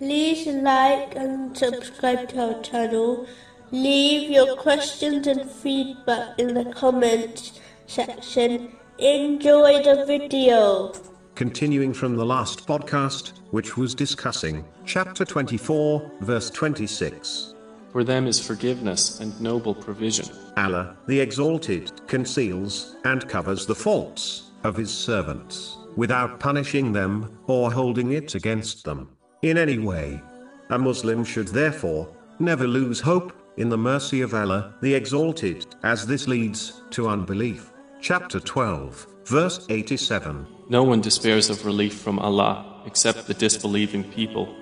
[0.00, 3.26] like and subscribe to our channel.
[3.70, 8.72] Leave your questions and feedback in the comments section.
[8.98, 10.92] Enjoy the video.
[11.34, 17.54] Continuing from the last podcast, which was discussing chapter 24, verse 26.
[17.90, 20.28] For them is forgiveness and noble provision.
[20.56, 27.70] Allah, the Exalted, conceals and covers the faults of His servants, without punishing them or
[27.72, 29.08] holding it against them
[29.50, 30.22] in any way.
[30.70, 32.08] A Muslim should therefore
[32.38, 37.70] never lose hope in the mercy of Allah, the Exalted, as this leads to unbelief.
[38.00, 40.46] Chapter 12, verse 87.
[40.70, 44.56] No one despairs of relief from Allah except the disbelieving people.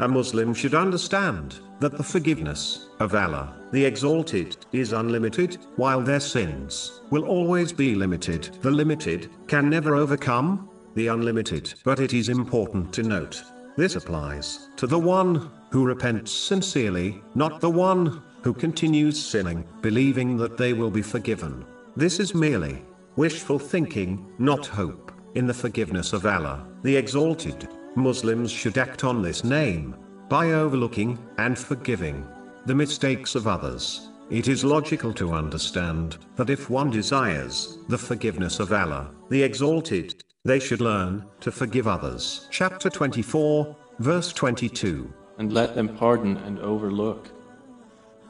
[0.00, 6.20] A Muslim should understand that the forgiveness of Allah, the Exalted, is unlimited, while their
[6.20, 8.58] sins will always be limited.
[8.60, 11.72] The limited can never overcome the unlimited.
[11.84, 13.42] But it is important to note
[13.76, 20.36] this applies to the one who repents sincerely, not the one who continues sinning, believing
[20.36, 21.64] that they will be forgiven.
[21.96, 22.82] This is merely
[23.16, 27.68] wishful thinking, not hope in the forgiveness of Allah, the Exalted.
[27.94, 29.94] Muslims should act on this name
[30.28, 32.26] by overlooking and forgiving
[32.64, 34.08] the mistakes of others.
[34.30, 40.22] It is logical to understand that if one desires the forgiveness of Allah, the Exalted,
[40.44, 42.48] they should learn to forgive others.
[42.50, 45.12] Chapter 24, verse 22.
[45.38, 47.30] And let them pardon and overlook.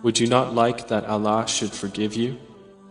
[0.02, 2.38] Would you not like that Allah should forgive you?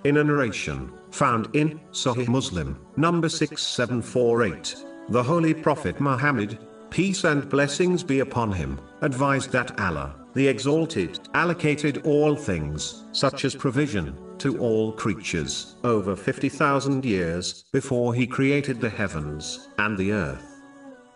[0.05, 4.75] In a narration found in Sahih Muslim, number 6748,
[5.09, 6.57] the Holy Prophet Muhammad,
[6.89, 13.45] peace and blessings be upon him, advised that Allah, the Exalted, allocated all things, such
[13.45, 20.11] as provision, to all creatures, over 50,000 years before he created the heavens and the
[20.11, 20.51] earth.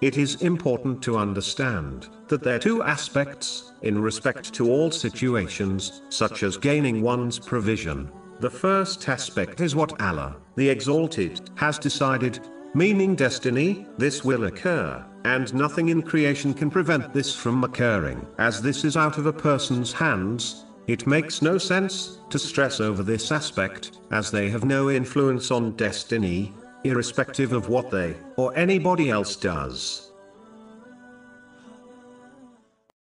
[0.01, 6.03] It is important to understand that there are two aspects in respect to all situations,
[6.09, 8.11] such as gaining one's provision.
[8.41, 12.39] The first aspect is what Allah, the Exalted, has decided,
[12.75, 18.27] meaning destiny, this will occur, and nothing in creation can prevent this from occurring.
[18.37, 23.01] As this is out of a person's hands, it makes no sense to stress over
[23.01, 26.53] this aspect, as they have no influence on destiny,
[26.83, 30.11] irrespective of what they or anybody else does.